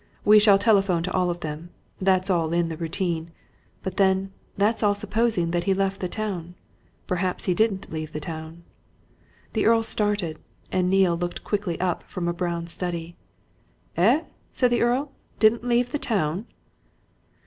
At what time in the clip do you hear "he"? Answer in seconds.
5.65-5.75, 7.45-7.53